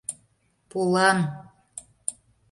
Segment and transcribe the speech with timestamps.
[0.69, 1.17] ПОЛАН